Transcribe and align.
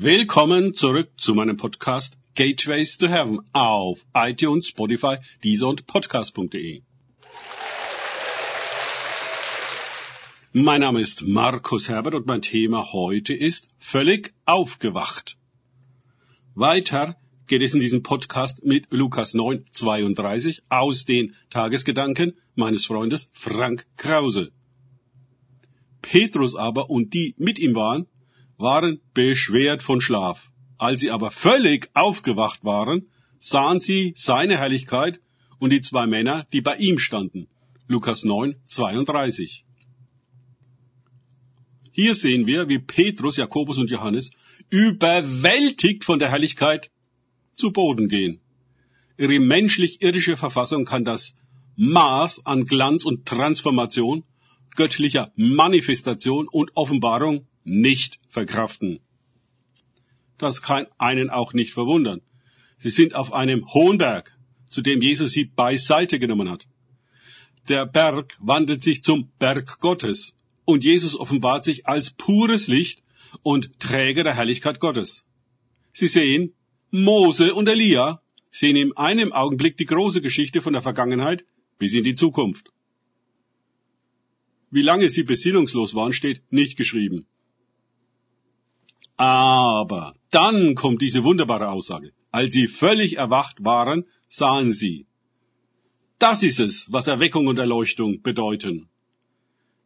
Willkommen 0.00 0.76
zurück 0.76 1.10
zu 1.16 1.34
meinem 1.34 1.56
Podcast 1.56 2.16
Gateways 2.36 2.98
to 2.98 3.08
Heaven 3.08 3.40
auf 3.52 4.06
iTunes, 4.14 4.68
Spotify, 4.68 5.16
Deezer 5.42 5.66
und 5.66 5.88
Podcast.de. 5.88 6.82
Mein 10.52 10.82
Name 10.82 11.00
ist 11.00 11.26
Markus 11.26 11.88
Herbert 11.88 12.14
und 12.14 12.26
mein 12.26 12.42
Thema 12.42 12.92
heute 12.92 13.34
ist 13.34 13.70
völlig 13.80 14.34
aufgewacht. 14.44 15.36
Weiter 16.54 17.16
geht 17.48 17.62
es 17.62 17.74
in 17.74 17.80
diesem 17.80 18.04
Podcast 18.04 18.64
mit 18.64 18.92
Lukas 18.92 19.34
9, 19.34 19.64
32 19.68 20.62
aus 20.68 21.06
den 21.06 21.34
Tagesgedanken 21.50 22.34
meines 22.54 22.86
Freundes 22.86 23.26
Frank 23.34 23.84
Krause. 23.96 24.52
Petrus 26.02 26.54
aber 26.54 26.88
und 26.88 27.14
die 27.14 27.34
mit 27.36 27.58
ihm 27.58 27.74
waren, 27.74 28.06
waren 28.58 29.00
beschwert 29.14 29.82
von 29.82 30.00
Schlaf. 30.00 30.50
Als 30.76 31.00
sie 31.00 31.10
aber 31.10 31.30
völlig 31.30 31.90
aufgewacht 31.94 32.64
waren, 32.64 33.08
sahen 33.40 33.80
sie 33.80 34.12
seine 34.16 34.58
Herrlichkeit 34.58 35.20
und 35.58 35.70
die 35.70 35.80
zwei 35.80 36.06
Männer, 36.06 36.46
die 36.52 36.60
bei 36.60 36.76
ihm 36.76 36.98
standen. 36.98 37.48
Lukas 37.86 38.24
9, 38.24 38.56
32. 38.66 39.64
Hier 41.92 42.14
sehen 42.14 42.46
wir, 42.46 42.68
wie 42.68 42.78
Petrus, 42.78 43.36
Jakobus 43.38 43.78
und 43.78 43.90
Johannes 43.90 44.30
überwältigt 44.70 46.04
von 46.04 46.18
der 46.18 46.30
Herrlichkeit 46.30 46.90
zu 47.54 47.72
Boden 47.72 48.08
gehen. 48.08 48.40
Ihre 49.16 49.40
menschlich-irdische 49.40 50.36
Verfassung 50.36 50.84
kann 50.84 51.04
das 51.04 51.34
Maß 51.74 52.46
an 52.46 52.66
Glanz 52.66 53.04
und 53.04 53.26
Transformation, 53.26 54.24
göttlicher 54.76 55.32
Manifestation 55.34 56.46
und 56.46 56.76
Offenbarung 56.76 57.48
nicht 57.68 58.18
verkraften. 58.28 59.00
Das 60.38 60.62
kann 60.62 60.86
einen 60.98 61.30
auch 61.30 61.52
nicht 61.52 61.72
verwundern. 61.72 62.20
Sie 62.78 62.90
sind 62.90 63.14
auf 63.14 63.32
einem 63.32 63.66
hohen 63.72 63.98
Berg, 63.98 64.36
zu 64.70 64.82
dem 64.82 65.02
Jesus 65.02 65.32
sie 65.32 65.44
beiseite 65.44 66.18
genommen 66.18 66.48
hat. 66.48 66.66
Der 67.68 67.86
Berg 67.86 68.36
wandelt 68.40 68.82
sich 68.82 69.02
zum 69.02 69.30
Berg 69.38 69.80
Gottes 69.80 70.36
und 70.64 70.84
Jesus 70.84 71.16
offenbart 71.16 71.64
sich 71.64 71.86
als 71.86 72.10
pures 72.10 72.68
Licht 72.68 73.02
und 73.42 73.78
Träger 73.80 74.24
der 74.24 74.36
Herrlichkeit 74.36 74.80
Gottes. 74.80 75.26
Sie 75.92 76.08
sehen, 76.08 76.54
Mose 76.90 77.54
und 77.54 77.68
Elia 77.68 78.22
sehen 78.52 78.76
in 78.76 78.96
einem 78.96 79.32
Augenblick 79.32 79.76
die 79.76 79.84
große 79.84 80.22
Geschichte 80.22 80.62
von 80.62 80.72
der 80.72 80.82
Vergangenheit 80.82 81.44
bis 81.78 81.94
in 81.94 82.04
die 82.04 82.14
Zukunft. 82.14 82.70
Wie 84.70 84.82
lange 84.82 85.10
sie 85.10 85.22
besinnungslos 85.22 85.94
waren, 85.94 86.12
steht 86.12 86.42
nicht 86.50 86.76
geschrieben. 86.76 87.26
Aber 89.18 90.14
dann 90.30 90.76
kommt 90.76 91.02
diese 91.02 91.24
wunderbare 91.24 91.68
Aussage. 91.68 92.12
Als 92.30 92.54
sie 92.54 92.68
völlig 92.68 93.16
erwacht 93.16 93.64
waren, 93.64 94.04
sahen 94.28 94.72
sie. 94.72 95.06
Das 96.18 96.42
ist 96.42 96.60
es, 96.60 96.86
was 96.92 97.08
Erweckung 97.08 97.48
und 97.48 97.58
Erleuchtung 97.58 98.22
bedeuten. 98.22 98.88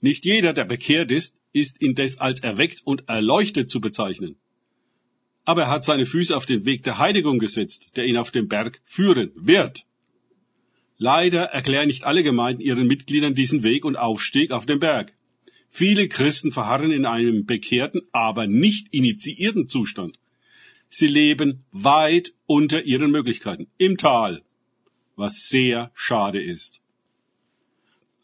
Nicht 0.00 0.24
jeder, 0.24 0.54
der 0.54 0.64
bekehrt 0.64 1.10
ist, 1.10 1.36
ist 1.52 1.78
indes 1.78 2.18
als 2.18 2.40
erweckt 2.40 2.80
und 2.84 3.08
erleuchtet 3.08 3.68
zu 3.68 3.80
bezeichnen. 3.82 4.36
Aber 5.44 5.62
er 5.62 5.70
hat 5.70 5.84
seine 5.84 6.06
Füße 6.06 6.34
auf 6.34 6.46
den 6.46 6.64
Weg 6.64 6.84
der 6.84 6.98
Heiligung 6.98 7.38
gesetzt, 7.38 7.96
der 7.96 8.06
ihn 8.06 8.16
auf 8.16 8.30
den 8.30 8.48
Berg 8.48 8.80
führen 8.84 9.30
wird. 9.34 9.84
Leider 10.96 11.44
erklären 11.44 11.88
nicht 11.88 12.04
alle 12.04 12.22
Gemeinden 12.22 12.62
ihren 12.62 12.86
Mitgliedern 12.86 13.34
diesen 13.34 13.62
Weg 13.62 13.84
und 13.84 13.96
Aufstieg 13.96 14.52
auf 14.52 14.64
den 14.64 14.80
Berg. 14.80 15.14
Viele 15.70 16.08
Christen 16.08 16.50
verharren 16.52 16.90
in 16.90 17.04
einem 17.04 17.44
bekehrten, 17.44 18.02
aber 18.12 18.46
nicht 18.46 18.88
initiierten 18.90 19.68
Zustand. 19.68 20.18
Sie 20.90 21.06
leben 21.06 21.64
weit 21.72 22.32
unter 22.46 22.82
ihren 22.84 23.10
Möglichkeiten, 23.10 23.68
im 23.76 23.96
Tal, 23.98 24.42
was 25.16 25.48
sehr 25.48 25.90
schade 25.94 26.42
ist. 26.42 26.80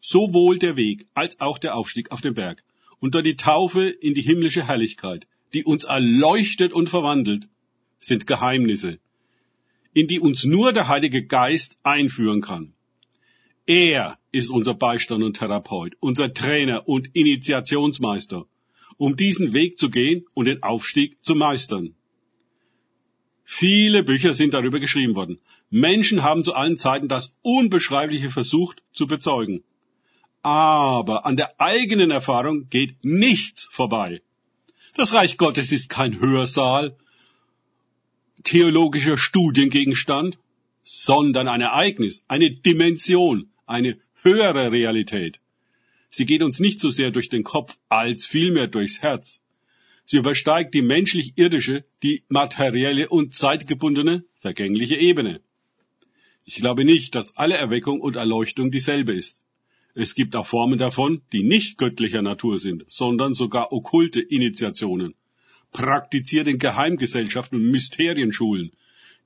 Sowohl 0.00 0.58
der 0.58 0.76
Weg 0.76 1.06
als 1.14 1.40
auch 1.40 1.58
der 1.58 1.76
Aufstieg 1.76 2.10
auf 2.10 2.20
den 2.20 2.34
Berg 2.34 2.64
und 3.00 3.14
dort 3.14 3.26
die 3.26 3.36
Taufe 3.36 3.88
in 3.88 4.14
die 4.14 4.22
himmlische 4.22 4.66
Herrlichkeit, 4.66 5.26
die 5.52 5.64
uns 5.64 5.84
erleuchtet 5.84 6.72
und 6.72 6.88
verwandelt, 6.88 7.48
sind 8.00 8.26
Geheimnisse, 8.26 8.98
in 9.92 10.06
die 10.06 10.20
uns 10.20 10.44
nur 10.44 10.72
der 10.72 10.88
Heilige 10.88 11.24
Geist 11.24 11.78
einführen 11.82 12.40
kann. 12.40 12.74
Er 13.68 14.18
ist 14.32 14.48
unser 14.48 14.72
Beistand 14.72 15.22
und 15.22 15.36
Therapeut, 15.36 15.92
unser 16.00 16.32
Trainer 16.32 16.88
und 16.88 17.14
Initiationsmeister, 17.14 18.46
um 18.96 19.14
diesen 19.14 19.52
Weg 19.52 19.78
zu 19.78 19.90
gehen 19.90 20.24
und 20.32 20.46
den 20.46 20.62
Aufstieg 20.62 21.22
zu 21.22 21.34
meistern. 21.34 21.94
Viele 23.44 24.02
Bücher 24.02 24.32
sind 24.32 24.54
darüber 24.54 24.80
geschrieben 24.80 25.14
worden. 25.16 25.38
Menschen 25.68 26.22
haben 26.22 26.42
zu 26.44 26.54
allen 26.54 26.78
Zeiten 26.78 27.08
das 27.08 27.36
Unbeschreibliche 27.42 28.30
versucht 28.30 28.82
zu 28.94 29.06
bezeugen. 29.06 29.62
Aber 30.40 31.26
an 31.26 31.36
der 31.36 31.60
eigenen 31.60 32.10
Erfahrung 32.10 32.70
geht 32.70 33.04
nichts 33.04 33.68
vorbei. 33.70 34.22
Das 34.94 35.12
Reich 35.12 35.36
Gottes 35.36 35.72
ist 35.72 35.90
kein 35.90 36.18
Hörsaal, 36.18 36.96
theologischer 38.44 39.18
Studiengegenstand, 39.18 40.38
sondern 40.82 41.48
ein 41.48 41.60
Ereignis, 41.60 42.24
eine 42.28 42.50
Dimension, 42.50 43.50
eine 43.68 43.98
höhere 44.22 44.72
Realität. 44.72 45.40
Sie 46.10 46.24
geht 46.24 46.42
uns 46.42 46.58
nicht 46.60 46.80
so 46.80 46.88
sehr 46.88 47.10
durch 47.10 47.28
den 47.28 47.44
Kopf 47.44 47.78
als 47.88 48.24
vielmehr 48.24 48.66
durchs 48.66 49.02
Herz. 49.02 49.42
Sie 50.04 50.16
übersteigt 50.16 50.72
die 50.74 50.82
menschlich-irdische, 50.82 51.84
die 52.02 52.22
materielle 52.28 53.08
und 53.10 53.34
zeitgebundene, 53.34 54.24
vergängliche 54.38 54.96
Ebene. 54.96 55.40
Ich 56.46 56.56
glaube 56.56 56.86
nicht, 56.86 57.14
dass 57.14 57.36
alle 57.36 57.56
Erweckung 57.56 58.00
und 58.00 58.16
Erleuchtung 58.16 58.70
dieselbe 58.70 59.12
ist. 59.12 59.42
Es 59.94 60.14
gibt 60.14 60.34
auch 60.34 60.46
Formen 60.46 60.78
davon, 60.78 61.20
die 61.32 61.42
nicht 61.42 61.76
göttlicher 61.76 62.22
Natur 62.22 62.58
sind, 62.58 62.84
sondern 62.86 63.34
sogar 63.34 63.72
okkulte 63.72 64.22
Initiationen, 64.22 65.14
praktiziert 65.72 66.48
in 66.48 66.58
Geheimgesellschaften 66.58 67.58
und 67.58 67.70
Mysterienschulen, 67.70 68.72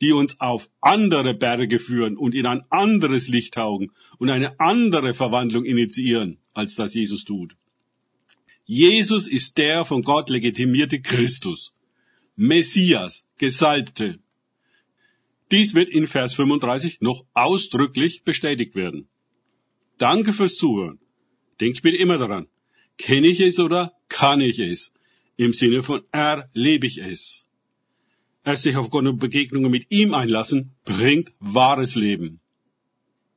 die 0.00 0.12
uns 0.12 0.40
auf 0.40 0.70
andere 0.80 1.34
Berge 1.34 1.78
führen 1.78 2.16
und 2.16 2.34
in 2.34 2.46
ein 2.46 2.62
anderes 2.70 3.28
Licht 3.28 3.54
taugen 3.54 3.92
und 4.18 4.30
eine 4.30 4.58
andere 4.58 5.14
Verwandlung 5.14 5.64
initiieren, 5.64 6.38
als 6.54 6.74
das 6.74 6.94
Jesus 6.94 7.24
tut. 7.24 7.56
Jesus 8.64 9.26
ist 9.26 9.58
der 9.58 9.84
von 9.84 10.02
Gott 10.02 10.30
legitimierte 10.30 11.00
Christus, 11.00 11.72
Messias, 12.36 13.24
Gesalbte. 13.38 14.18
Dies 15.50 15.74
wird 15.74 15.90
in 15.90 16.06
Vers 16.06 16.34
35 16.34 17.00
noch 17.00 17.24
ausdrücklich 17.34 18.22
bestätigt 18.22 18.74
werden. 18.74 19.08
Danke 19.98 20.32
fürs 20.32 20.56
Zuhören. 20.56 20.98
Denkt 21.60 21.82
bitte 21.82 21.98
immer 21.98 22.16
daran. 22.16 22.46
Kenne 22.96 23.26
ich 23.26 23.40
es 23.40 23.58
oder 23.58 23.92
kann 24.08 24.40
ich 24.40 24.58
es? 24.60 24.92
Im 25.36 25.52
Sinne 25.52 25.82
von 25.82 26.02
erlebe 26.12 26.86
ich 26.86 26.98
es. 26.98 27.46
Erst 28.44 28.62
sich 28.62 28.76
auf 28.76 28.90
Gott 28.90 29.06
und 29.06 29.18
Begegnungen 29.18 29.70
mit 29.70 29.90
ihm 29.90 30.14
einlassen, 30.14 30.74
bringt 30.84 31.30
wahres 31.40 31.94
Leben. 31.94 32.40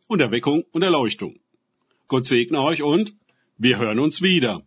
Und 0.08 0.22
Erweckung 0.22 0.64
und 0.72 0.82
Erleuchtung. 0.82 1.40
Gott 2.08 2.26
segne 2.26 2.62
euch 2.62 2.84
und 2.84 3.14
wir 3.58 3.78
hören 3.80 4.00
uns 4.00 4.22
wieder. 4.22 4.64